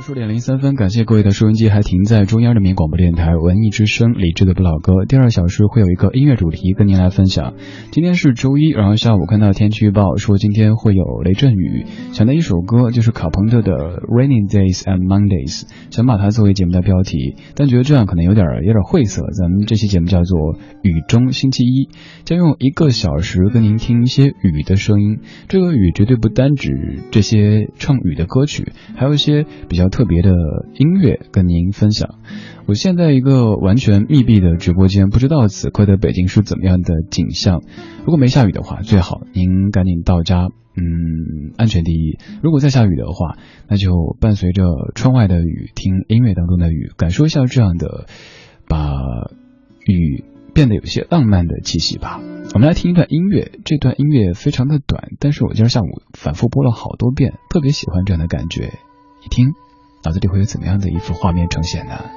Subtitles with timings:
[0.00, 5.04] 十点零三分，感谢各位的收音机还停在中央人民广播电台文艺之声理智的不老歌。
[5.06, 7.54] 第二小时会有一个音乐主题跟您来分享。
[7.92, 19.22] 今天是周一，然后下午看到天气预报说今天会有雷阵雨，想到一首歌就是卡朋特的《Rainy Days and Mondays》，想把它作为节目的标题，但觉得这样可能有点有点晦涩。
[19.40, 20.38] 咱们这期节目叫做
[20.82, 21.86] 《雨中星期一》，
[22.24, 25.20] 将用一个小时跟您听一些雨的声音。
[25.48, 29.83] 这个雨绝对不单指这些唱雨的歌曲，还有一些比较。
[29.88, 30.30] 特别的
[30.74, 32.18] 音乐跟您分享。
[32.66, 37.62] 我现在一个完全密闭的直播间，不知道此刻的北京是怎么样的景象。
[38.00, 42.18] 如果没下雨的话，最好您赶紧到家，嗯，安全第一。
[42.42, 43.36] 如果再下雨的话，
[43.68, 48.06] 那就伴随着窗外的雨，听音乐当中的雨，感受一下这样的
[48.66, 48.94] 把
[49.86, 52.18] 雨变得有些浪漫的气息吧。
[52.54, 58.72] 我们来听一段音乐，这段音乐非常的短，但是我今儿下午反复播了好多遍，特别喜欢这样的感觉。
[59.22, 59.52] 一听。
[60.04, 62.10] 脑子里会有怎么样的一幅画面呈现呢？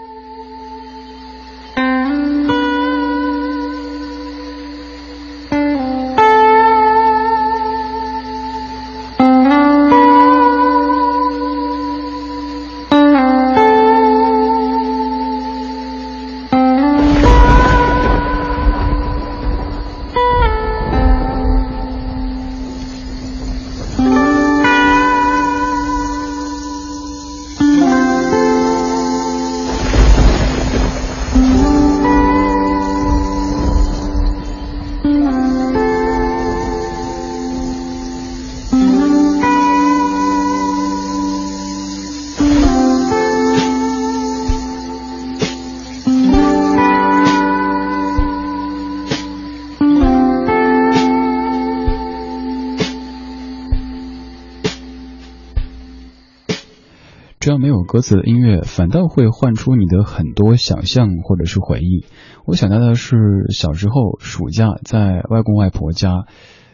[57.87, 62.05] 歌词的音乐，反倒会唤出你的很多想象或者是回忆。
[62.45, 63.17] 我想到的是
[63.49, 66.25] 小时候暑假在外公外婆家，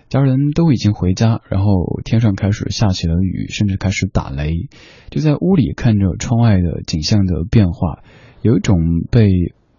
[0.10, 1.66] 家人都已经回家，然后
[2.04, 4.68] 天上开始下起了雨，甚至开始打雷，
[5.12, 8.00] 就在屋里看着窗外的景象的变化，
[8.42, 8.78] 有一种
[9.12, 9.30] 被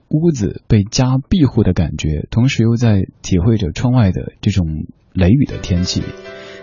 [0.08, 6.02] 屋子被家庇护的感觉，同时又在体会着窗外的这种雷雨的天气。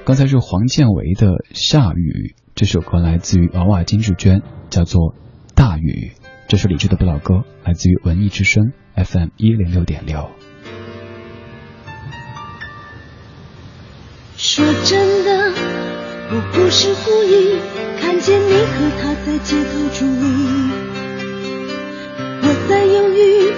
[0.04, 2.34] 刚才是黄建为的《下雨》。
[2.56, 4.42] 这首歌来自于娃娃金志娟，
[4.72, 5.14] 叫做
[5.56, 6.14] 《大雨》。
[6.48, 10.32] 这是李志的不老歌，来自于文艺之声 FM 一零六点六。
[14.38, 15.54] 说真的，
[16.32, 17.60] 我不是故意
[18.02, 20.72] 看见你和他在街头伫立，
[22.42, 23.54] 我在犹豫，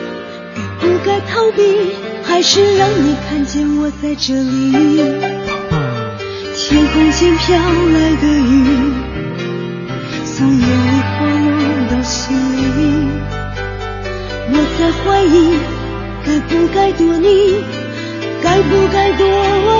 [0.81, 1.95] 该不该逃避，
[2.25, 5.62] 还是让你看见我在这里。
[6.65, 8.93] 天空间飘来的雨，
[10.25, 11.51] 从眼里滑落
[11.91, 12.79] 到心里。
[14.49, 15.59] 我在怀疑，
[16.25, 17.61] 该不该躲你，
[18.41, 19.21] 该不该躲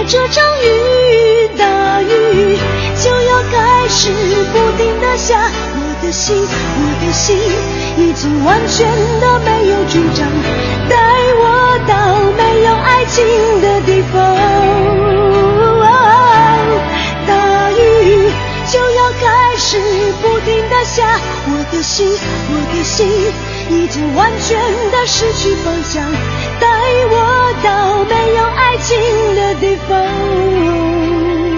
[0.10, 1.48] 这场雨？
[1.58, 2.58] 大雨
[3.02, 4.12] 就要开始
[4.52, 7.38] 不停的下，我的心，我的心
[7.98, 8.86] 已经完全
[9.22, 10.28] 的没有主张，
[10.90, 10.98] 带
[11.40, 11.94] 我到
[12.38, 13.26] 没有爱情
[13.62, 14.83] 的地方。
[20.96, 23.08] 下，我的心，我的心
[23.72, 24.60] 已经完全
[24.92, 26.06] 的失去方向，
[26.60, 26.68] 带
[27.10, 31.53] 我到没有爱情的地方。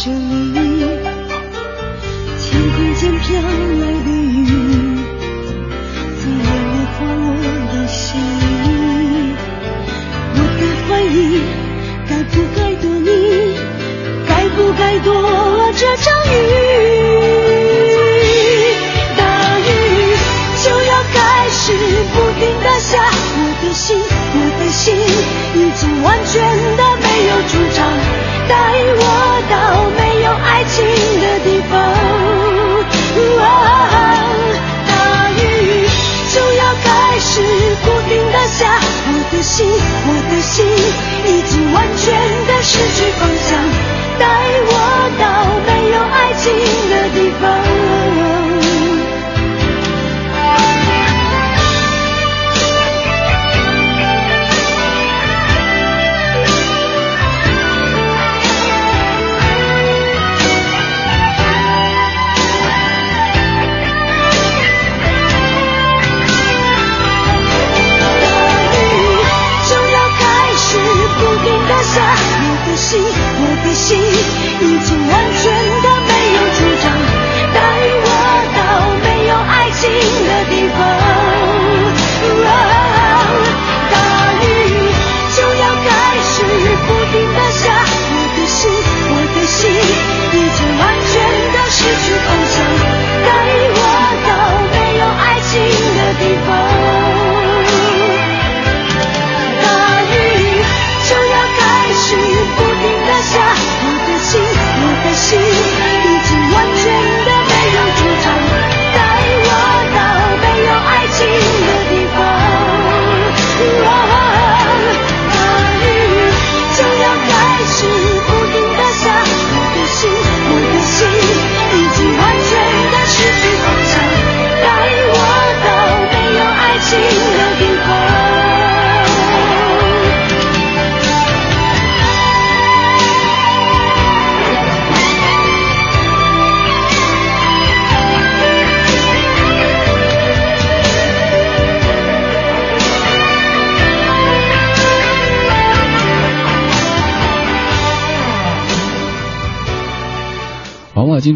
[0.00, 0.39] 我在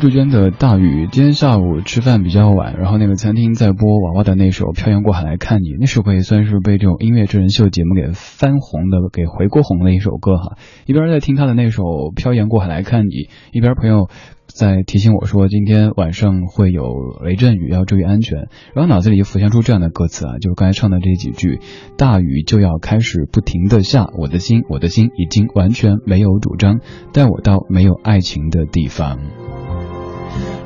[0.04, 10.58] 杜鹃的大雨，今天下午吃饭比较晚，然后那个餐厅在播娃娃的那首《漂洋过海来看你》，那首歌也算是被这种音乐真人秀节目给翻红的，给回锅红的一首歌哈。
[10.84, 11.82] 一边在听他的那首
[12.14, 13.08] 《漂洋过海来看你》，
[13.52, 14.10] 一边朋友。
[14.46, 16.84] 在提醒我说，今天晚上会有
[17.24, 18.40] 雷阵雨，要注意安全。
[18.74, 21.60] 然后脑子里浮现出这样的歌词啊，就是刚才唱的这几句：
[21.96, 26.80] 大雨就要开始不停的下，我的心，我的心已经完全没有主张，
[27.14, 29.18] 带我到没有爱情的地方。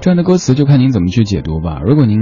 [0.01, 1.81] 这样的歌词就看您怎么去解读吧。
[1.85, 2.19] 如果您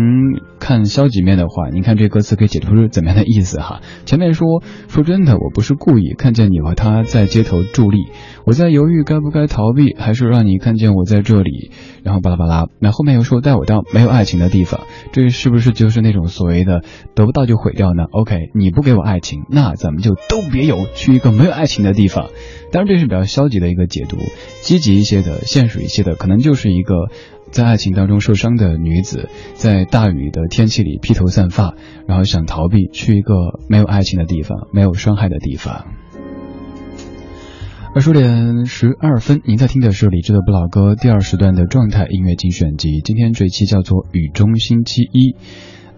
[0.58, 3.82] 看消极面的话，您看这歌词可以解读出怎么样的意思哈？
[4.06, 7.98] 前面说说真的，我不是故意看见你和他在街头伫立，
[8.46, 11.70] 我在犹豫该不该逃避，还是让你看见我在这里，
[12.02, 12.64] 然后巴拉巴拉。
[12.80, 14.80] 那后面又说带我到没有爱情的地方，
[15.12, 16.82] 这是不是就是那种所谓的
[17.14, 22.28] 得不到就毁掉呢？OK，你不给我爱情，那咱们就都别有，去一个没有爱情的地方。
[22.72, 24.16] 当然这是比较消极的一个解读，
[24.62, 26.94] 积极一些的、现实一些的，可能就是一个。
[27.50, 31.74] 在爱情当中受伤的女子，在大雨的天气里披头散发，
[32.06, 33.34] 然后想逃避，去一个
[33.68, 35.86] 没有爱情的地方，没有伤害的地方。
[37.94, 45.32] 二十点十二分，您在听的是李志的不老歌第二时段的状态音乐精选集，今天这一期叫做《雨中星期一》。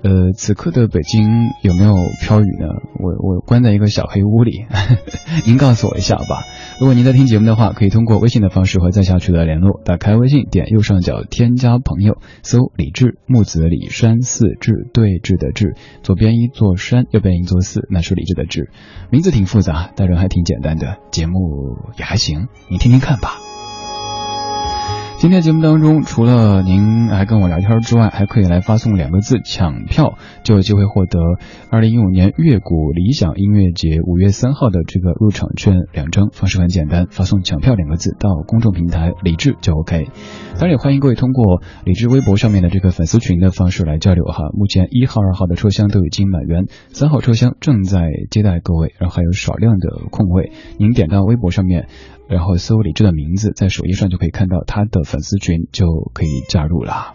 [0.01, 1.27] 呃，此刻的北京
[1.63, 2.67] 有没有飘雨呢？
[3.01, 4.65] 我我关在一个小黑屋里，
[5.45, 6.45] 您告诉我一下吧。
[6.79, 9.81] 如果您在听节目的话，可以通过微信的方式和在下取得联络。
[9.85, 15.75] 打开微信，点右上角添加朋友，搜李志木子李山四志对峙的志，
[16.05, 18.71] 左边一座山，右边一座寺，那是李志的志。
[19.11, 21.33] 名字挺复杂，但人还挺简单的，节目
[21.99, 23.48] 也还行，你听听看吧。
[25.21, 31.19] 今天节目当中，除了您来跟我聊天之外，还可以来发送两个字“抢票”，就有机会获得
[31.71, 36.29] 二零一五年月谷理想音乐节五月三号的这个入场券两张。
[36.33, 40.07] 方式很简单，发送“抢票”两个字到公众平台“李智”就 OK。
[40.53, 44.45] 当然也欢迎各位通过李智微博上面的这个粉丝群的方式来交流哈。
[44.53, 50.53] 目前一号、二号的车厢都已经满员，三号车厢正在接待各位，然后还有少量的空位。
[50.79, 51.89] 您点到微博上面。
[52.29, 57.15] 然后搜李志的名字，在首页上就可以看到他的粉丝群，就可以加入了。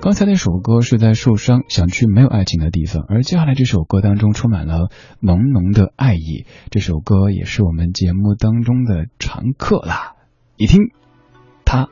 [0.00, 6.44] 刚才那首歌是在受伤，想去没有爱情的地方，而接下来这首歌当中充满了浓浓的爱意。
[6.70, 10.16] 这首歌也是我们节目当中的常客啦，
[10.58, 10.90] 你听
[11.64, 11.88] 他，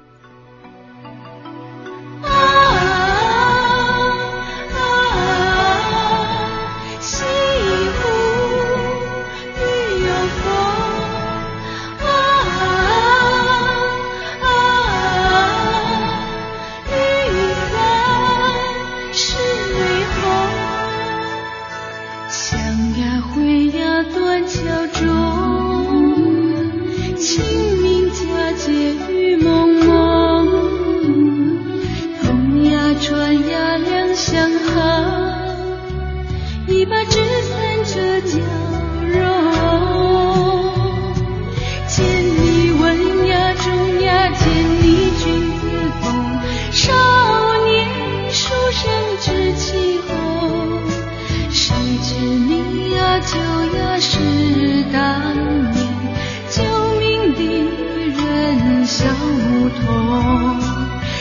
[59.80, 60.60] 痛，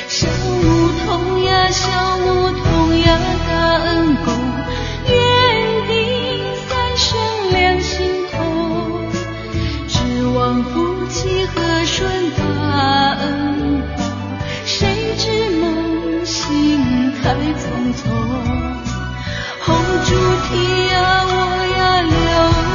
[0.08, 3.18] 小牧童呀，小牧童呀，
[3.48, 3.52] 大
[3.86, 4.34] 恩公，
[5.08, 5.14] 愿
[5.88, 5.92] 定
[6.68, 7.08] 三生
[7.52, 7.92] 两心
[8.32, 8.40] 同，
[9.88, 12.42] 只望夫妻和顺大
[13.20, 13.84] 恩。
[14.66, 18.10] 谁知梦醒太匆匆，
[19.62, 20.10] 红烛
[20.48, 20.50] 提
[20.88, 21.30] 呀，我
[21.78, 22.71] 呀，流。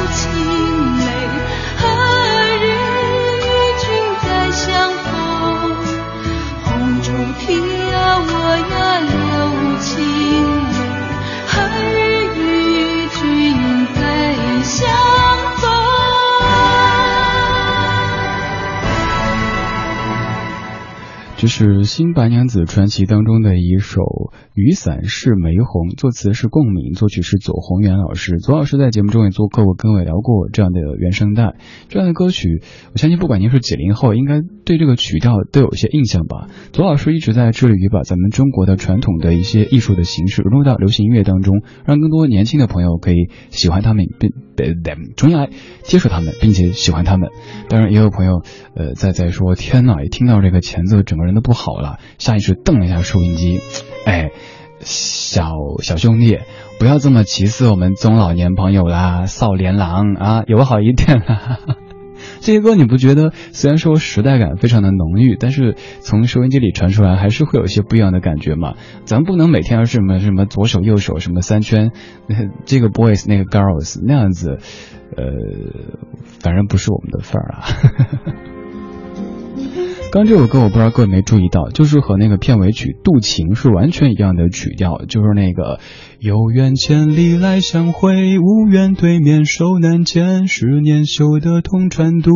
[21.47, 24.01] 是《新白娘子传奇》当中的一首
[24.53, 25.35] 《雨伞是。
[25.35, 26.47] 玫红》，作词是。
[26.47, 27.37] 共鸣，作曲是。
[27.37, 28.37] 左宏元老师。
[28.37, 31.55] 左老师在节目中也做客过，跟我聊过这样的原声带。
[31.89, 32.61] 这样的歌曲，
[32.93, 33.59] 我相信不管您是。
[33.59, 36.47] 几零后，应该对这个曲调都有些印象吧。
[36.71, 44.31] 左老师一直在致力于把咱们中国的传统的一些艺术的形式融入到流行音乐当中，让更多年轻的朋友可以喜欢他们，并
[45.15, 45.49] 重新来
[45.81, 47.31] 接触他们，并且喜欢他们。
[47.67, 48.43] 当然，也有朋友
[48.75, 53.61] 呃在在说：“天呐，一听到这个前奏，整个人都。”不好了，下意识瞪了一下收音机。
[54.05, 54.31] 哎，
[54.81, 56.39] 小小兄弟，
[56.77, 61.59] 不要这么歧视我们中老年朋友啦，少年郎啊，友好一点啦。
[62.47, 68.75] 这些歌你不觉得虽然说时代感非常的浓郁，但是从收音机里传出来还是会有一些不一样的感觉嘛？
[69.03, 71.91] 咱不能每天要什么什么左手右手什么三圈，
[72.63, 74.59] 这个 boys 那个 girls 那样子，
[75.17, 75.25] 呃，
[76.39, 77.65] 反正不是我们的份儿啊。
[80.09, 85.79] 刚这首歌我不知道各位没注意到，就是和那个片尾曲《渡情》是完全一样的曲调，就是那个
[86.19, 92.31] 有缘千里来相会，无缘对面手难牵，十年修得同船渡，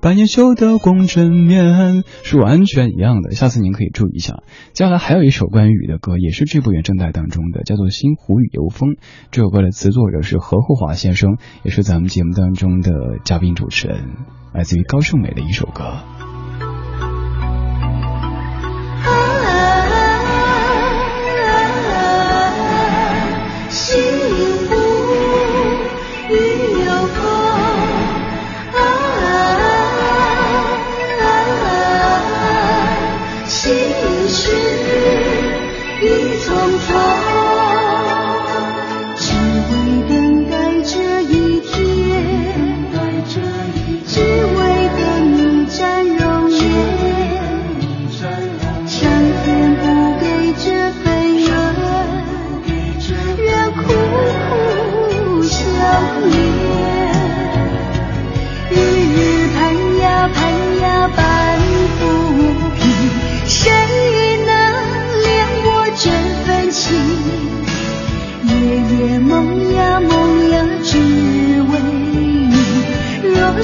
[0.00, 3.32] 百年修得共枕眠，是完全一样的。
[3.32, 4.42] 下次您可以注意一下。
[4.74, 8.90] 接下来还有一首关于雨的歌，也是这部原声带当中的，叫做《新湖雨游风》。
[9.32, 12.92] 这首歌的词作者是何厚华先生，也是咱们节目当中的
[13.24, 13.98] 嘉宾主持人，
[14.52, 15.94] 来自于高胜美的一首歌。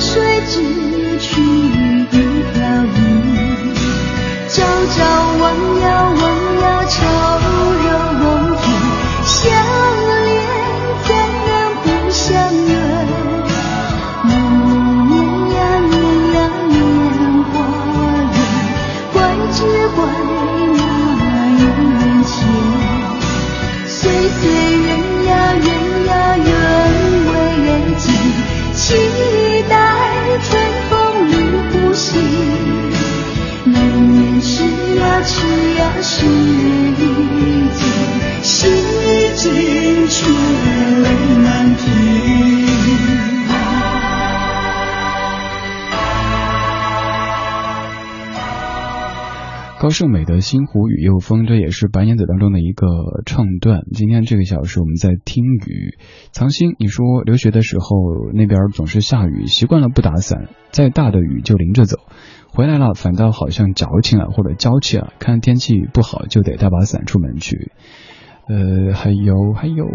[0.01, 2.15] 水风去，已
[2.55, 3.75] 飘零。
[4.49, 4.99] 朝朝
[5.39, 6.23] 望呀望
[6.61, 7.30] 呀愁。
[49.79, 52.87] 高胜美的《星湖雨又风》，这也是白娘子当中的一个
[53.27, 53.83] 唱段。
[53.93, 55.99] 今天这个小时我们在听雨。
[56.33, 61.99] 藏心，你说留学的时候那边总是下雨，习惯了不打伞，再大的雨就淋着走。
[62.53, 67.73] 回来了反倒好像矫情了或者娇气了，看天气不好就得带把伞出门去。
[68.49, 69.87] 呃，还有还有，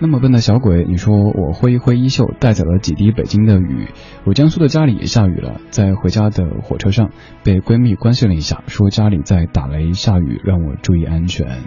[0.00, 3.86] 那么笨的小鬼，你说我挥一挥衣袖，带走了几滴北京的雨。
[4.24, 7.10] 我江苏的家里也下雨了，在回家的火车上
[7.44, 11.60] 被闺蜜关心了一下，说家里在打雷下雨，让我注意安全。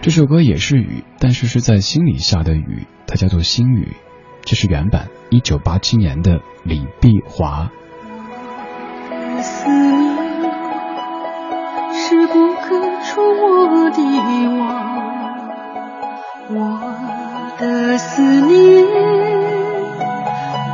[0.00, 3.92] 这首歌也是雨，但是是在心里下的雨，它叫做心雨。
[4.42, 7.70] 这是原版，一九八七年的李碧华。
[13.70, 13.98] 我的
[14.58, 14.60] 网。
[16.52, 16.54] 我
[17.60, 18.84] 的思念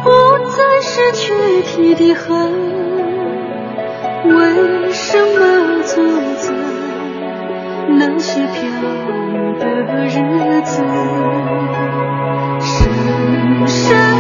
[0.03, 0.09] 不
[0.57, 2.33] 再是躯体的痕，
[4.25, 5.95] 为什么坐
[6.37, 6.47] 在
[7.89, 9.65] 那些飘雨的
[10.07, 10.17] 日
[10.63, 10.83] 子，
[12.61, 12.73] 深
[13.67, 14.16] 深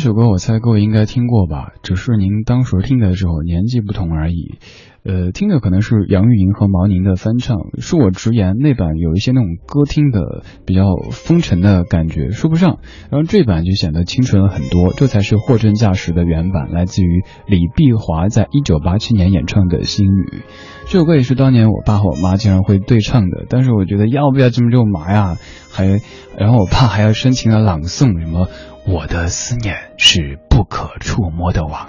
[0.00, 4.54] 这首歌我猜各位应该听过吧，只是您当时听的时候年纪不同而已。
[5.04, 7.58] 呃，听的可能是杨钰莹和毛宁的翻唱。
[7.82, 12.78] 恕我直言，那版有一些那种歌厅的比较风尘的感觉，说不上。
[13.10, 20.36] 然后这版就显得清纯了很多，这才是货真价实的原版，来自于李碧华在一九八七年演唱的《心语》。
[20.86, 25.36] 这首歌也是当年我爸和我妈经常会对唱的，但是我觉得要不要这么肉麻呀？
[25.72, 26.00] 还，
[26.36, 28.48] 然后我爸还要深情的朗诵什么
[28.86, 31.88] “我的思念是不可触摸的网”。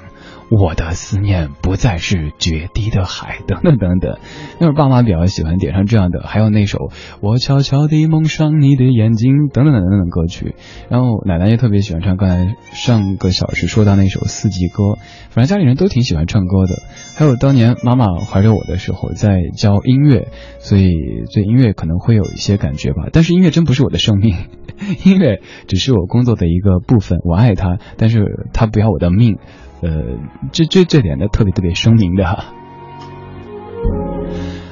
[0.51, 4.17] 我的思念不再是决堤的海，等等等等。
[4.59, 6.77] 那会儿爸妈比较喜欢点上这样的，还有那首
[7.21, 10.55] 《我悄悄地蒙上你的眼睛》等等等等等歌曲。
[10.89, 14.97] 然后奶奶也特别喜欢唱刚才上个小时说到那首四季歌，
[15.29, 16.81] 反正家里人都挺喜欢唱歌的。
[17.15, 20.27] 还有当年妈妈怀着我的时候在教音乐，
[20.59, 20.91] 所以
[21.33, 23.07] 对音乐可能会有一些感觉吧。
[23.13, 24.35] 但是音乐真不是我的生命，
[25.05, 27.19] 音乐只是我工作的一个部分。
[27.23, 29.37] 我爱它，但是它不要我的命。
[29.81, 30.19] 呃，
[30.51, 32.23] 这这这点呢，特别特别声明的。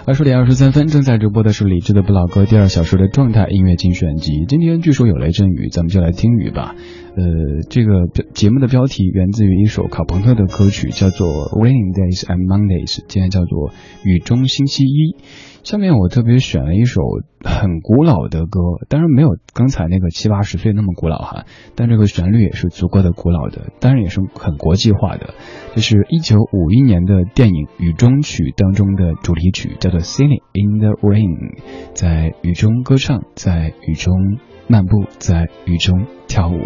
[0.05, 4.45] 二十点二十三分，正在直播的是李志的不老歌第二小时的状态音乐精选集。
[4.47, 6.73] 今天据说有雷阵雨，咱们就来听雨吧。
[7.15, 7.23] 呃，
[7.69, 13.69] 这个节目的标题源自于一首卡朋特的歌曲，叫做《Raining Days and Mondays》，今天叫做
[14.03, 15.15] 《雨中星期一》。
[15.69, 16.99] 下面我特别选了一首
[17.45, 25.36] 很古老的歌，当然没有刚才那个七八十岁那么古老哈，但这个旋律也是足够的古老的，当然也是很国际化的。
[25.75, 31.38] 这是一九五一年的电影《雨中曲》当中的主题曲，叫做《Singing in the Rain》，
[31.93, 34.12] 在雨中歌唱，在雨中
[34.67, 36.58] 漫步，在雨中跳舞。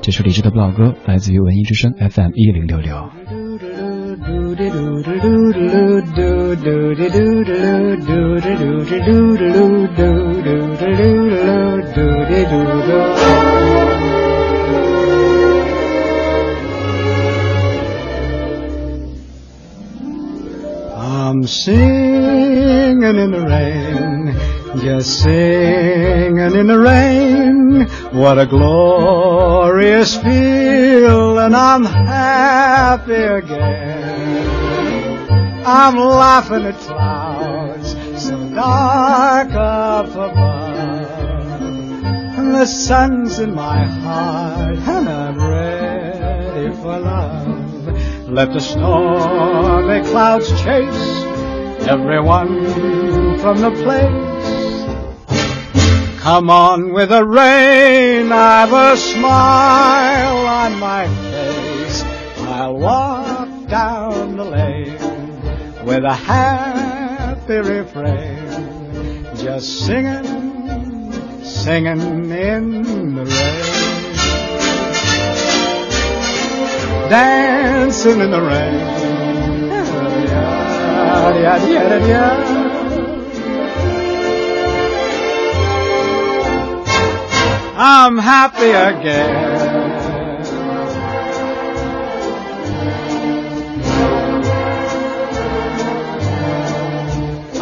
[0.00, 3.41] 这是李志的不老歌，来自于文艺之声 FM 一零六六。
[20.94, 24.34] I'm singing in the rain,
[24.80, 27.86] just singing in the rain.
[28.12, 34.11] What a glorious feeling, I'm happy again.
[35.64, 41.62] I'm laughing at clouds so dark up above.
[42.36, 48.28] And the sun's in my heart and I'm ready for love.
[48.28, 51.24] Let the stormy clouds chase
[51.86, 54.32] everyone from the place.
[56.20, 62.02] Come on with the rain, I've a smile on my face.
[62.48, 64.71] I'll walk down the lane
[65.84, 73.90] with a happy refrain, just singing, singing in the rain,
[77.10, 79.02] dancing in the rain.
[87.74, 89.81] I'm happy again.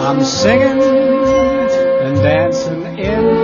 [0.02, 3.39] I'm singing and dancing in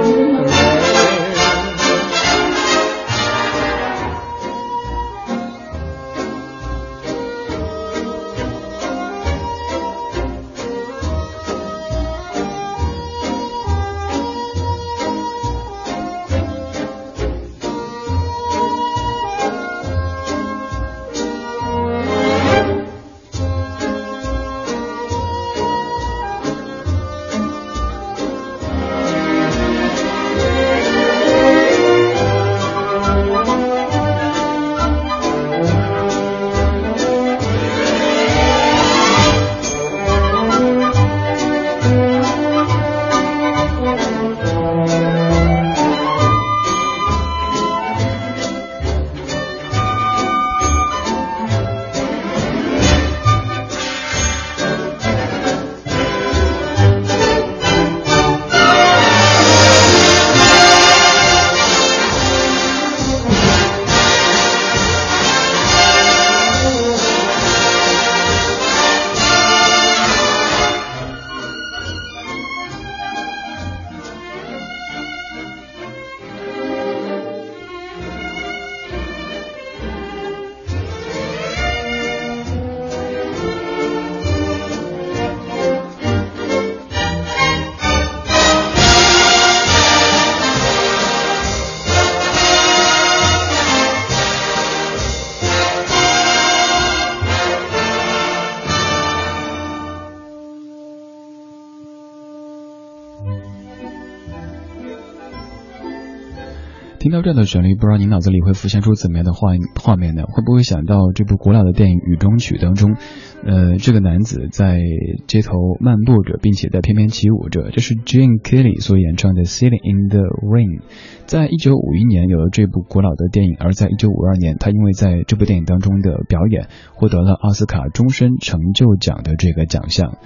[107.16, 109.48] 到这的旋律，不知道您脑子里会浮现出怎么样的画
[109.80, 110.24] 画面呢？
[110.26, 112.94] 会不会想到这部古老的电影《雨中曲》当中，
[113.42, 114.78] 呃，这个男子在
[115.26, 117.70] 街头漫步着，并且在翩翩起舞着？
[117.70, 120.80] 这是 Gene Kelly 所演唱的《Sitting in the Rain》。
[121.24, 130.18] 在一九五一年有了这部古老的电影，而在一九五二年，他因为在这部电影当中的表演，获得了奥斯卡终身成就奖的这个奖项。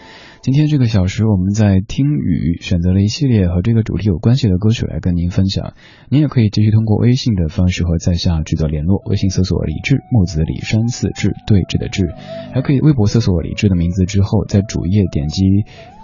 [0.42, 5.74] 今天这个小时，我们在听雨选择了一系列和这个主题有关系的歌曲来跟您分享。
[6.08, 12.14] 您也可以继续通过微信的方式和在下取得联络，微信搜索“李志木子李山四志对峙的志”，
[12.54, 15.44] 还可以微博搜索李志的名字之后，在主页点击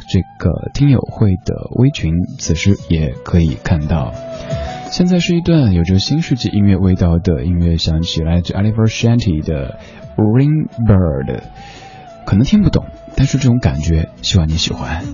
[0.06, 4.12] 这个听友会的微群，此时也可以看到。
[4.90, 9.78] 现在是一段有着新世纪音乐味道的音乐响起，来自 Oliver Shanty 的
[10.22, 11.38] 《Rain Bird》，
[12.26, 12.84] 可能听不懂。
[13.16, 15.04] 但是这种感觉，希望你喜欢。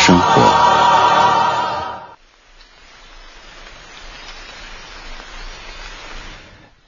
[0.00, 0.24] 生活。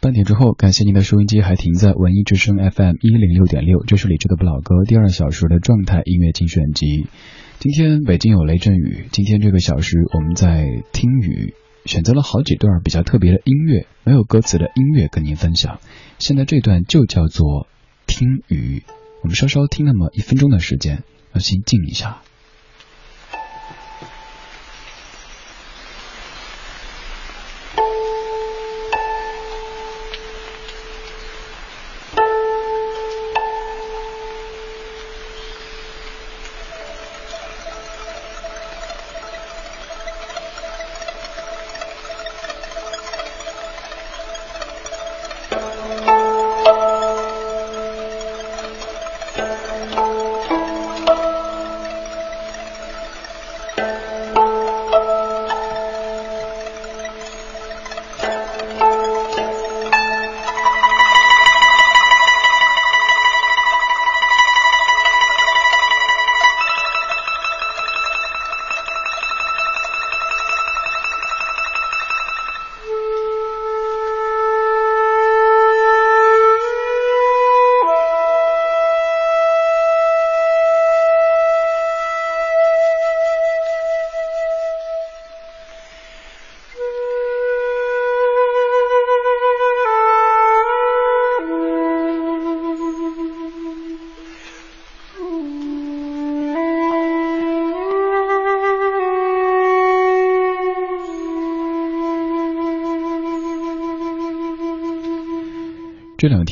[0.00, 7.06] 半点之后，感谢您的收音机还停在文艺之声 FM 一零六点六，这是李志的不老歌第二小时的状态音乐精选集。
[7.58, 15.78] 今天北京有雷阵雨，今天这个小时我们在听雨，选择了好几段比较特别的音乐，没有歌词的音乐跟您分享。
[16.18, 17.68] 现在这段就叫做
[18.06, 18.82] 听雨，
[19.22, 22.22] 我们稍稍听那么一分钟的时间，要先静一下。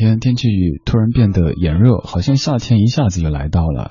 [0.00, 0.48] 天天气
[0.86, 3.90] 突然变得炎热，好像夏天一下子就来到了。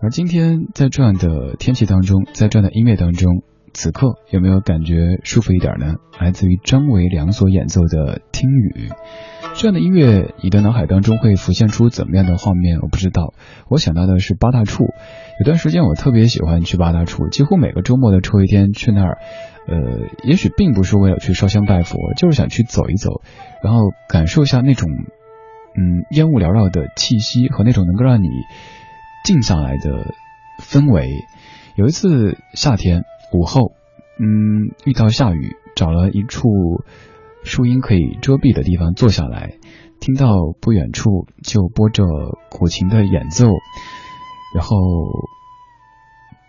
[0.00, 3.42] 而今天在这样的天气当中，在这样的音乐当中，
[3.74, 5.96] 此刻有没有感觉舒服一点呢？
[6.20, 8.88] 来自于张维良所演奏的《听雨》
[9.56, 12.78] 这样的音乐，你的脑海当中会浮现出怎么样的画面？
[12.78, 13.34] 我不知道。
[13.68, 14.84] 我想到的是八大处，
[15.40, 19.18] 有段时间我特别喜欢去八大处，几乎每个周末的抽一天去那儿。
[19.66, 23.20] 呃，也许并不是为了去烧香拜佛，就是想去走一走，
[23.62, 24.88] 然后感受一下那种。
[25.78, 28.28] 嗯，烟雾缭绕的气息和那种能够让你
[29.24, 30.12] 静下来的
[30.60, 31.08] 氛围，
[31.76, 33.70] 有一次夏天午后，
[34.18, 36.48] 嗯，遇到下雨，找了一处
[37.44, 39.58] 树荫可以遮蔽的地方坐下来，
[40.00, 42.02] 听到不远处就播着
[42.50, 43.46] 古琴的演奏，
[44.56, 44.76] 然后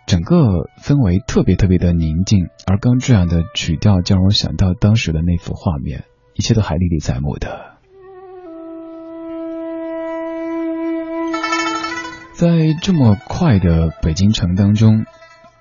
[0.08, 6.02] 整个氛围特别特别的宁静，而刚这样的曲调，就让我想到当时的那幅画面，
[6.34, 7.69] 一切都还历历在目的。
[12.40, 15.04] 在这么快的北京城当中，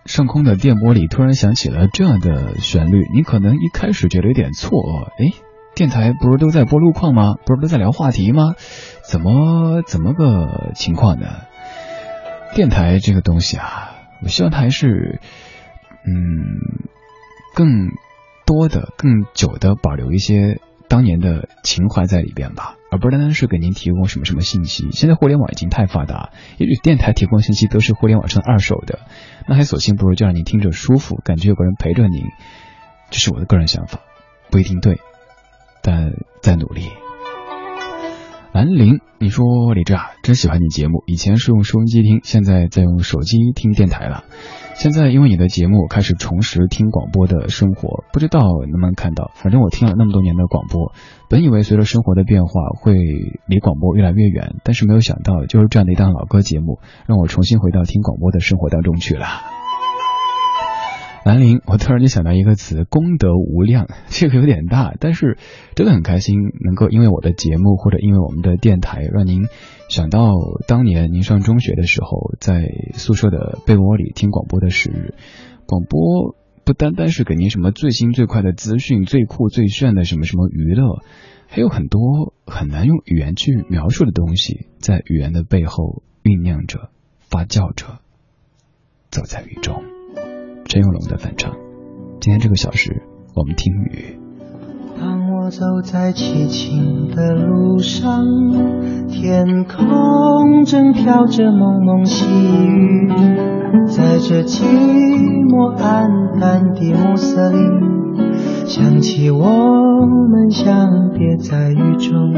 [0.06, 5.34] 上空的电波里突然响起了这样的旋律，你可能一开始觉得有点错愕，哎，
[5.76, 7.36] 电台不是都在播路况吗？
[7.46, 8.54] 不是都在聊话题吗？
[9.04, 11.28] 怎么怎么个情况呢？
[12.56, 13.92] 电台这个东西啊，
[14.24, 15.20] 我希望它还是，
[16.08, 16.80] 嗯，
[17.56, 17.90] 更
[18.46, 22.76] 多的、更久的保留一些当年的情怀在里边吧。
[22.92, 24.90] 而不单单是给您提供什么什么信息。
[24.92, 29.02] 现在互联网已经太发达，也许电台提供信息都是互联网上二手的，
[29.48, 32.24] 那还索性不如就让您听着舒服，感觉有个人陪着您。
[33.12, 34.00] 这是我的个人想法，
[34.50, 35.00] 不一定对，
[35.84, 36.90] 但在努力。
[38.52, 41.04] 兰陵，你说李志啊，真喜欢你节目。
[41.06, 44.24] 以前是用收音机听，现在在用手机听电台了。
[44.80, 48.06] 现在因为你的节目，开始重拾听广播的生活。
[48.14, 50.94] 不知道能不能看到，反正我听了那么多年的广播，
[51.28, 52.94] 本以为随着生活的变化会
[53.46, 59.59] 离广播越来越远，但是没有想到，就是这样的一档老歌节目，让我重新回到听广播的生活当中去了。
[61.30, 65.38] 兰陵，我突然间想到一个词，功德无量， 这个有点大，但是
[65.76, 69.44] 真的很开心，能够因为我的节目或者因为我们的电台，让您
[69.90, 70.34] 想到
[70.68, 75.14] 当年您上中学的时候，在宿舍的被窝里听广播的时日。
[75.68, 81.04] 广播不单单是给您什么最新最快的资讯、最酷最炫的什么什么娱乐，
[81.46, 86.90] 还有很多很难用语言去描述的东西，在语言的背后酝酿着、
[87.20, 88.00] 发酵着，
[89.12, 89.99] 走在雨中。
[90.70, 91.52] 陈永龙的翻唱。
[92.22, 93.02] 今天这个小时，
[93.36, 94.20] 我们听雨。
[95.02, 98.24] 当我走在凄清的路上，
[99.08, 103.10] 天空正飘着蒙蒙细雨，
[103.88, 104.62] 在这寂
[105.48, 107.58] 寞暗淡的暮色里，
[108.68, 112.32] 想起我们相别在雨中，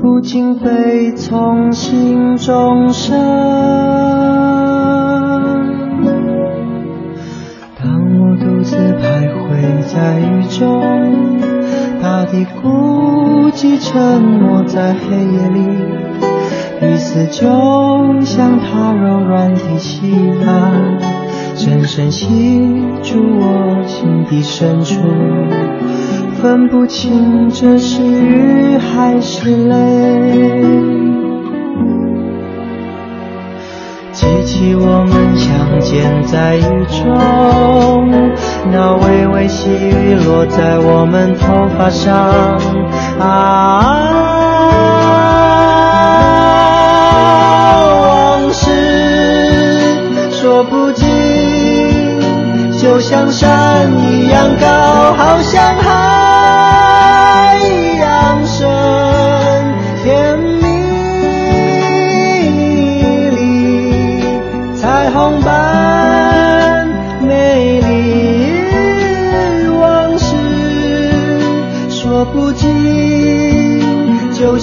[0.00, 4.51] 不禁悲从心中生。
[8.72, 11.38] 独自徘徊在雨中，
[12.00, 15.60] 大地孤寂沉默在黑夜里，
[16.80, 17.42] 雨丝就
[18.22, 20.10] 像它柔软的膝
[20.42, 20.46] 盖，
[21.54, 22.26] 深深吸
[23.02, 25.02] 住我心底深处，
[26.40, 29.76] 分不清这是雨还是泪。
[34.12, 38.30] 记起我们相见在雨中，
[38.70, 42.14] 那微微细雨落在我们头发上，
[43.18, 43.98] 啊，
[48.06, 48.70] 往事
[50.30, 51.06] 说不尽，
[52.78, 56.01] 就像山一样高，好像海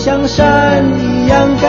[0.02, 1.68] 像山一样高，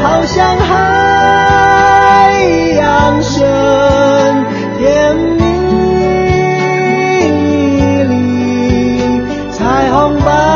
[0.00, 4.44] 好像海一样深，
[4.76, 5.42] 甜蜜
[8.04, 10.49] 里彩虹般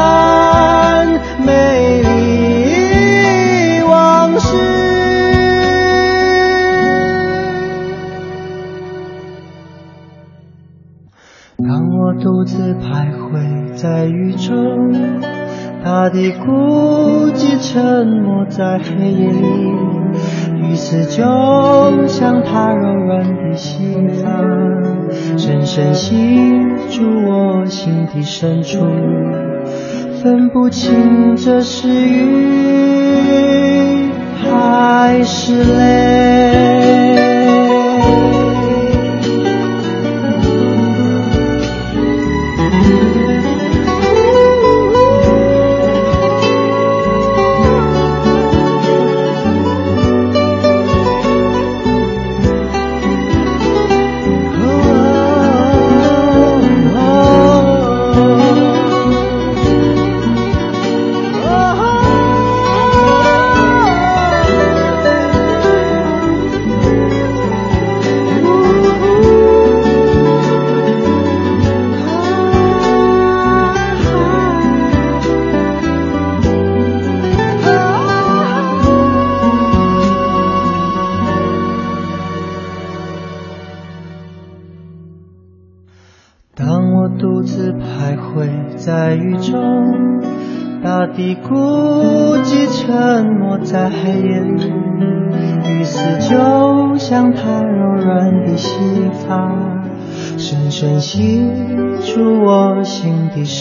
[16.04, 19.40] 大地孤寂沉默在黑夜里，
[20.60, 24.44] 雨丝就像它柔软的心房，
[25.38, 26.14] 深深吸
[26.90, 28.80] 住我心底深处，
[30.22, 32.50] 分不清这是雨
[34.42, 37.23] 还是泪。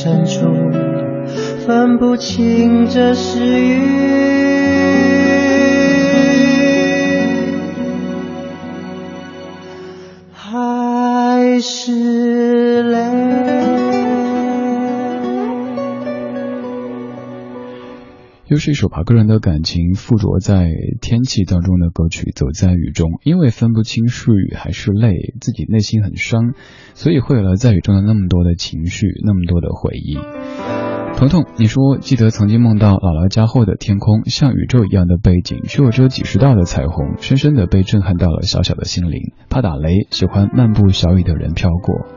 [0.03, 0.41] 深处，
[1.65, 4.12] 分不清这是雨。
[18.63, 26.53] 是一首把个人的感情附着在天气当中的歌曲，走在雨中，因为分不清是雨还是泪，自己内心很伤，
[26.93, 30.15] 所以会有了在雨中的那么多的情绪，那么多的回忆。
[31.17, 39.33] 彤彤，你说记得曾经梦到姥姥家后的天空像宇宙一样的背景，却有着几十道的彩虹，深深的被震撼到了小小的心灵。
[39.49, 42.07] 怕打雷，喜欢漫步小雨的人飘过。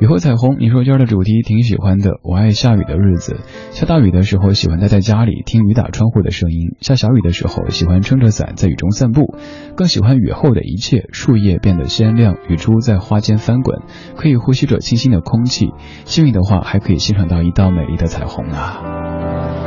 [0.00, 2.18] 雨后彩虹，你说今儿的主题挺喜欢的。
[2.22, 3.40] 我爱下雨的日子，
[3.70, 9.36] 下大雨的时候喜欢待在家里听雨打窗户的声音；下小雨的时候喜欢撑着伞在雨中散步，
[9.76, 13.82] 更喜欢雨后的一切，树叶变得鲜亮，雨珠在花间翻滚，
[14.16, 15.70] 可以呼吸着清新的空气。
[16.04, 19.63] 幸运的话，还可以欣赏到一道美丽的彩虹啊。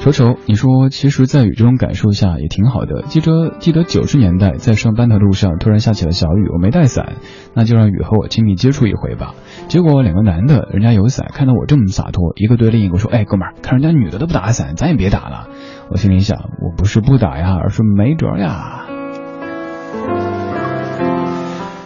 [0.00, 3.02] 瞅瞅，你说，其实，在雨中感受下也挺好的。
[3.08, 7.14] 记得记得九十年代，在上班的路上突然下起了小雨，我没带伞，
[7.54, 9.34] 那就让雨和我亲密接触一回吧。
[9.66, 15.48] 结果两个男的，人家有伞，看到我这么洒脱，一个对另一个说：“哎，哥们儿，看人家女的都不打伞，咱也别打了。”
[15.90, 18.86] 我心里想，我不是不打呀，而是没辙呀。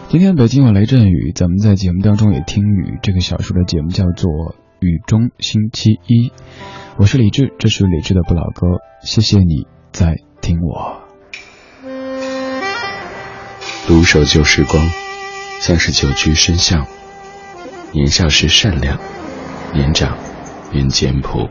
[0.08, 2.98] 今天北京有雷阵雨，咱们在节目当中也听雨。
[3.02, 4.30] 这个小说的节目叫做
[4.80, 6.28] 《雨中星期一》。
[7.00, 8.66] 我是李志，这是李志的不老歌，
[9.02, 11.00] 谢谢你在听我。
[13.86, 14.86] 独守旧时光，
[15.62, 16.86] 像是久居深巷。
[17.92, 18.98] 年少时善良，
[19.72, 20.18] 年长
[20.70, 21.48] 便简朴，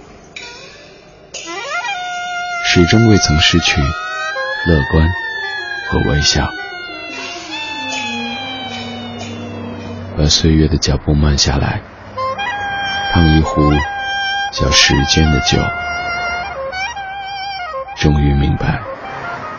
[2.65, 5.07] 始终未曾失去乐观
[5.89, 6.47] 和微笑。
[10.15, 11.81] 把岁月的脚步慢下来，
[13.11, 13.59] 烫一壶。
[14.51, 15.59] 叫时间的酒，
[17.95, 18.81] 终于明白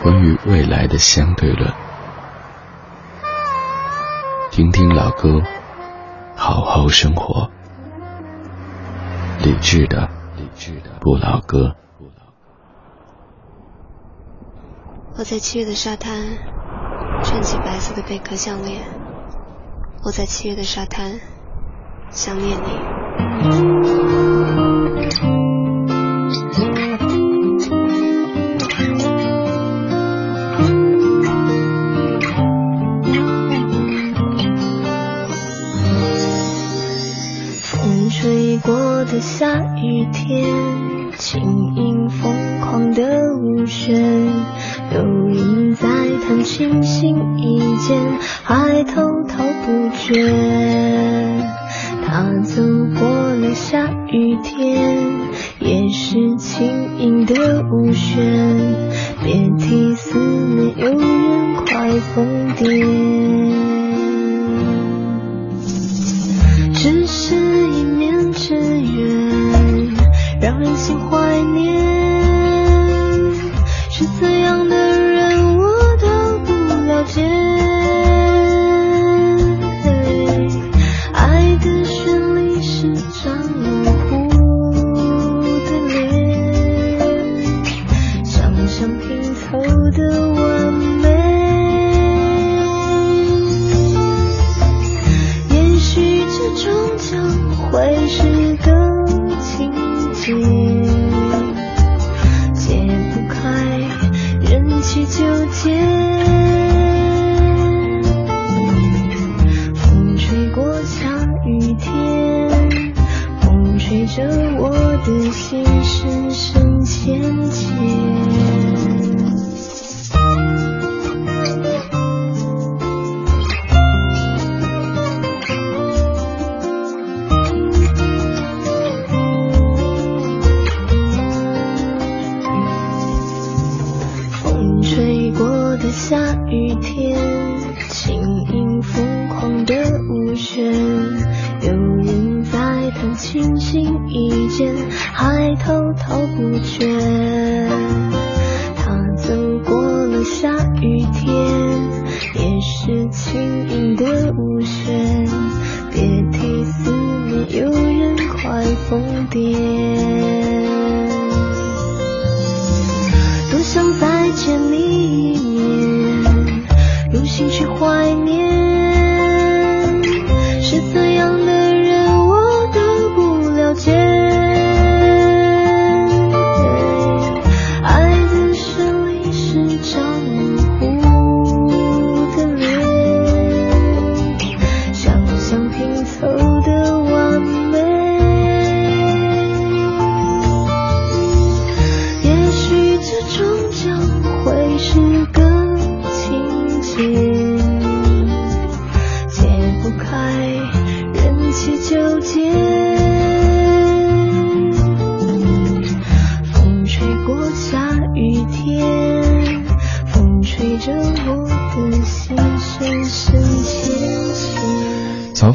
[0.03, 1.73] 关于未来的相对论。
[4.51, 5.41] 听听老歌，
[6.35, 7.49] 好好生活。
[9.39, 11.75] 理智的，理智的不老歌。
[15.17, 16.37] 我在七月的沙滩
[17.23, 18.81] 穿起白色的贝壳项链。
[20.03, 21.19] 我在七月的沙滩
[22.09, 24.10] 想念你。
[39.21, 40.49] 下雨天，
[41.15, 43.03] 轻盈疯狂的
[43.37, 44.01] 舞旋，
[44.91, 45.87] 流云在
[46.27, 48.01] 弹琴心一间，
[48.43, 50.25] 还滔滔不绝。
[52.03, 52.63] 他走
[52.99, 54.97] 过了下雨天，
[55.59, 58.25] 也是轻盈的舞旋。
[59.23, 63.40] 别提思念，有人快疯癫。
[70.61, 71.81] 任性怀念。
[73.89, 76.53] 是怎样的人，我都不
[76.85, 77.50] 了解。
[105.63, 106.00] to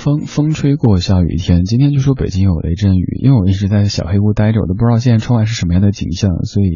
[0.07, 1.65] 风，风吹过下雨天。
[1.65, 6.69] 今天就说北京有雷阵雨，因为我一直在小黑屋待着，我都不知道现在窗外是什么样的景象，所以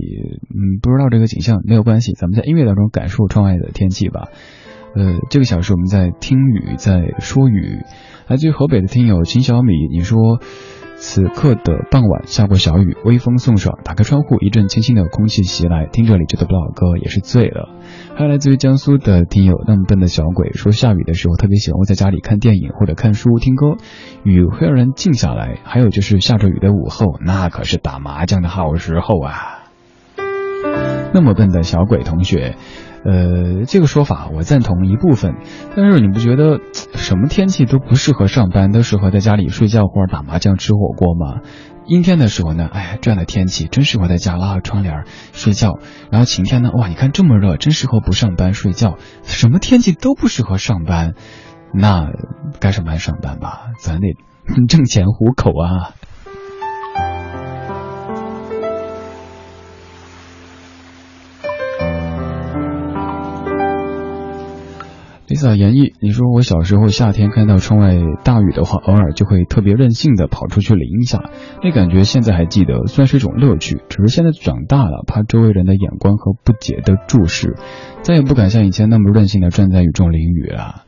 [0.50, 4.30] 嗯，不知道这个景象没有关系，咱们在音乐当中感受窗外的天气吧。
[4.96, 7.78] 呃，这个小时我们在听雨，在说雨。
[8.26, 10.40] 来自于河北的听友秦小米，你说。
[11.00, 17.70] 此刻的傍晚下过小雨，微风送爽，打开窗户，一阵清新的空气袭来，听着李志的不老歌也是醉了。
[18.14, 23.78] 还有来自于江苏的听友那么笨的小鬼说，下雨的时候特别喜欢在家里看电影或者看书听歌，
[24.24, 25.58] 雨会让人静下来。
[25.64, 29.64] 还有就是下着雨的午后，那可是打麻将的好时候啊。
[31.14, 32.56] 那么笨的小鬼同学。
[33.04, 35.34] 呃，这个说法我赞同一部分，
[35.74, 41.40] 但是你不觉得什么天气都不适合上班，都适合在家里睡觉或者打麻将、吃火锅吗？
[41.86, 45.78] 阴天的时候呢，哎，这样的天气真适合在家拉拉窗帘睡觉。
[46.10, 48.96] 然后晴天呢，哇，你看这么热，真适合不上班睡觉。
[49.22, 51.14] 什么天气都不适合上班，
[51.74, 52.06] 那
[52.60, 54.14] 该上班上班吧，咱得
[54.68, 55.94] 挣钱糊口啊。
[65.30, 71.30] Lisa 言意，你说我小时候夏天看到窗外大雨的话，偶尔就会特别任性的跑出去淋一下，
[71.62, 73.80] 那感觉现在还记得，算是一种乐趣。
[73.88, 77.54] 只是现在长大了，怕周围人的眼光和不解的注视，
[78.02, 80.86] 再也不敢像以前那么任性的站在雨中淋雨了。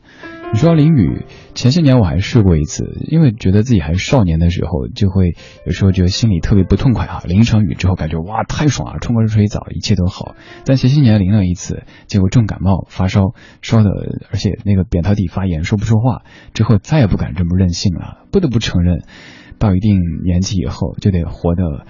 [0.53, 1.25] 你说淋雨，
[1.55, 5.35] 前些年我还试过一次，因为觉得自己还是少年的时候，就会
[5.65, 7.23] 有时候觉得心里特别不痛快啊。
[7.25, 10.35] 淋一场雨之后，感觉哇太爽了，冲个热水澡，一切都好。
[10.63, 13.33] 但前些年淋了一次，结果重感冒发烧，
[13.63, 13.89] 烧的
[14.29, 16.21] 而且那个扁桃体发炎，说不出话。
[16.53, 18.27] 之后再也不敢这么任性了。
[18.31, 19.01] 不得不承认，
[19.57, 21.87] 到一定年纪以后，就得活得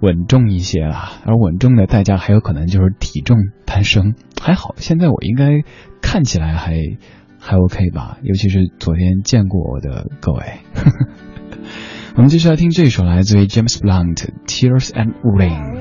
[0.00, 0.96] 稳重一些了。
[1.26, 3.36] 而稳重的代价还有可能就是体重
[3.66, 4.14] 攀升。
[4.40, 5.62] 还好，现在我应该
[6.00, 6.80] 看起来还。
[7.40, 10.60] 还 OK 吧，尤其是昨天见过我的各位。
[12.14, 14.16] 我们继续来听这一首来自于 James Blunt
[14.46, 15.76] 《Tears and Rain》。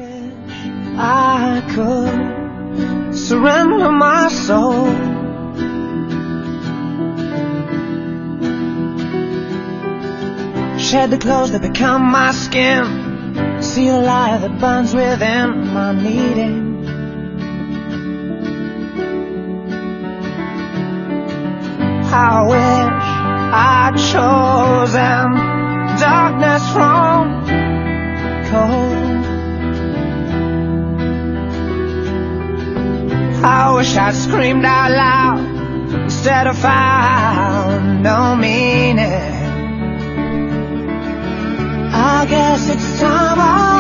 [0.98, 4.88] I could surrender my soul.
[10.78, 12.86] Shed the clothes that become my skin.
[13.62, 16.79] See a light that burns within my needing.
[22.12, 23.04] I wish
[23.54, 25.26] I'd chosen
[26.00, 27.46] darkness from
[28.50, 29.10] cold.
[33.46, 39.06] I wish I'd screamed out loud instead of found no meaning.
[41.94, 43.79] I guess it's time I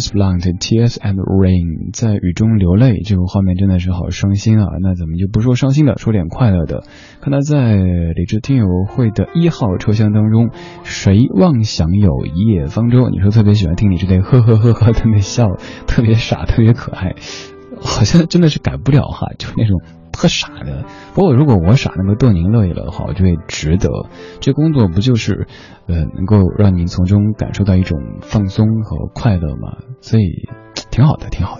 [0.00, 4.66] James Blunt Tears and Rain 在雨中流泪，这个画面真的是好伤心啊！
[4.80, 6.84] 那咱们就不说伤心的，说点快乐的。
[7.20, 10.50] 看他在理智听友会的一号车厢当中，
[10.84, 13.10] 谁妄想有一叶方舟？
[13.10, 15.48] 你说特别喜欢听你这类呵呵呵呵的那笑，
[15.86, 17.14] 特别傻，特别可爱，
[17.78, 19.80] 好像真的是改不了哈，就那种。
[20.12, 20.84] 特傻的，
[21.14, 23.88] 不过如果我傻能够逗您乐意了的话，我就会值得。
[24.40, 25.46] 这工作不就是，
[25.86, 29.78] 呃，能够让您从中感受到一种放松和快乐吗？
[30.00, 30.48] 所以，
[30.90, 31.59] 挺好的，挺好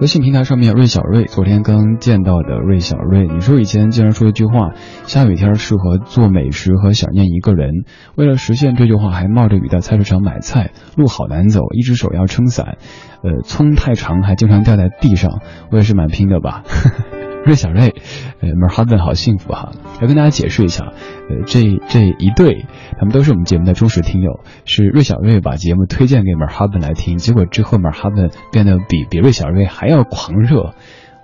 [0.00, 4.70] 微信平台上面，瑞小瑞，昨天刚见到的瑞小瑞，你说以前经常说一句话，
[5.04, 7.84] 下雨天适合做美食和想念一个人。
[8.16, 12.78] 为了实现这句话，还冒着雨到菜市场买菜，路好难走，一只手要撑伞，
[13.22, 16.62] 呃，葱太长还经常掉在地上，我也是蛮拼的吧。
[17.44, 17.94] 瑞小瑞，
[18.40, 19.72] 呃，门哈顿好幸福哈！
[20.00, 22.66] 要跟大家解释一下，呃，这这一对，
[22.98, 30.74] 他们都是我们节目的忠实听友，是瑞小瑞把节目推荐给门哈顿来听，结果之后门哈顿变得比比瑞小瑞还要狂热，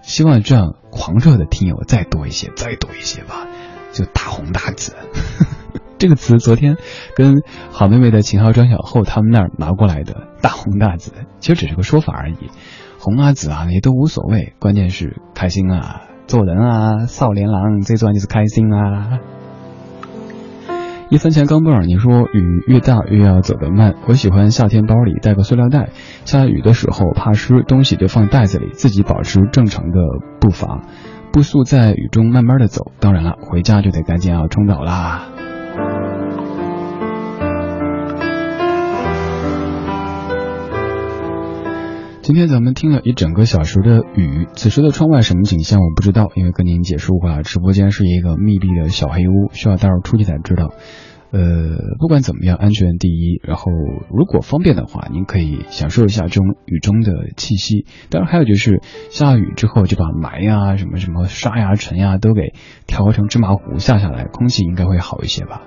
[0.03, 3.47] 希望这样狂热的听友再多一些，再多一些吧，
[3.93, 4.95] 就大红大紫，
[5.99, 6.77] 这个词昨天
[7.14, 12.37] 跟好妹妹的秦昊、张小厚他们那儿拿过来的，大红大紫，其实只是个说法而已。
[12.99, 16.03] 红啊紫啊那些都无所谓，关键是开心啊！
[16.27, 19.20] 做人啊，少年郎最重要就是开心啊！
[21.09, 23.95] 一分钱钢镚儿，你说雨越大越要走得慢。
[24.09, 25.91] 我喜欢夏天包里带个塑料袋，
[26.24, 30.01] 下雨的时候怕湿，东西就放袋子里，自己保持正常的
[30.41, 30.83] 步伐，
[31.33, 32.91] 步速在雨中慢慢的走。
[32.99, 35.29] 当然了，回家就得赶紧要冲澡啦。
[42.27, 50.72] 今天咱们听了一整个小时的雨，此时的窗外什么景象我不知道，因为跟您解释过了，直播间是一个密闭的小黑屋，需要待会儿出去才知道。
[51.31, 51.41] 呃，
[52.01, 53.41] 不管怎么样，安全第一。
[53.45, 53.70] 然后
[54.11, 57.87] 如果方便的话，您可以享受一下这种雨中的气息。
[58.11, 62.55] 当然还有就是下雨之后就把霾呀、什么什么沙呀、尘呀都给
[62.89, 65.62] 调和成芝麻糊下下来，空气应该会好一些吧。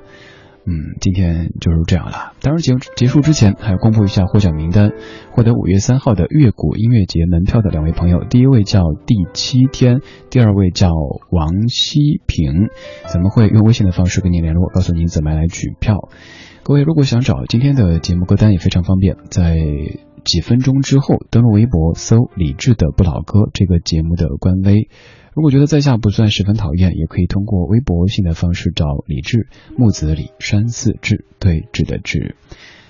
[0.69, 2.33] 嗯，今天就是这样了。
[2.43, 4.91] 当然，节目结束之前还要公布一下获奖名单。
[5.31, 10.91] 获得五月三号的乐谷音乐节门票的两位朋友，第一位叫第七天，第二位叫
[11.31, 12.69] 王希平。
[13.11, 16.09] 咱们会用微信的方式跟您联络，告诉您怎么来取票。
[16.61, 19.57] 各位如果想找今天的节目歌单也非常方便，在
[20.23, 24.87] 几分钟之后登录微博搜“李志的不老歌”这个节目的官微。
[25.33, 32.35] 如果觉得在下不算十分讨厌，也可以通过微博、微信的方式找李志，木子李，山寺志，对峙的志。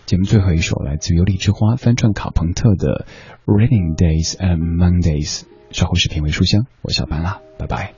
[0.06, 3.06] 节目最后一首来自于李之花翻唱卡朋特的
[3.52, 5.42] 《Raining Days and Mondays》。
[5.72, 7.94] 稍后是品味书香，我下班啦，拜拜。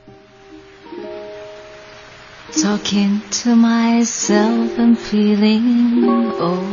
[2.52, 6.06] Talking to myself and feeling
[6.38, 6.66] old.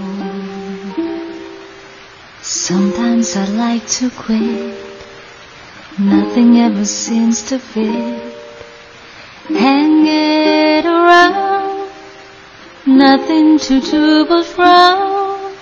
[2.42, 4.87] Sometimes I like to quit.
[6.00, 8.32] Nothing ever seems to fit.
[9.48, 11.90] Hanging around,
[12.86, 15.56] nothing to do but frown.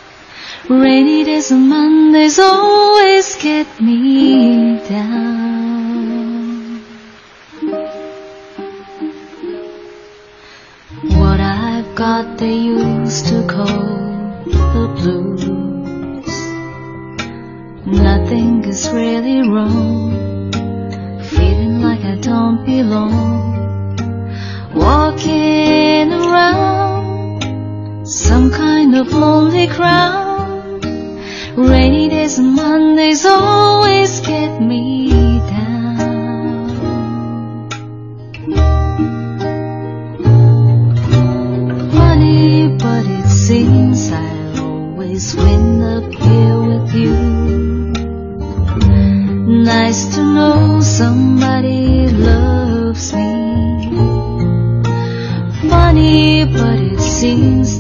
[0.69, 6.81] Rainy days and Mondays always get me down.
[11.17, 15.36] What I've got they used to call the blues.
[17.87, 20.51] Nothing is really wrong.
[21.23, 23.95] Feeling like I don't belong.
[24.75, 27.45] Walking around
[28.05, 30.85] some kind of lonely crowd.
[31.57, 36.67] Rainy days and Mondays always get me down.
[41.93, 47.26] Funny, but it seems I always wind up here with you.
[49.97, 53.89] To know somebody loves me.
[55.71, 57.76] Funny, but it seems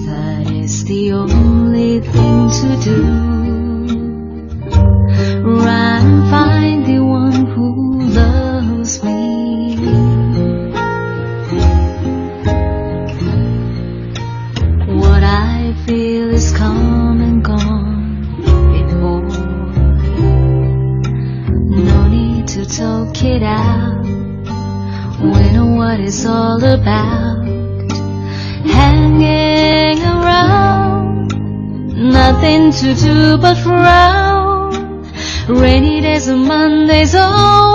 [37.06, 37.65] So.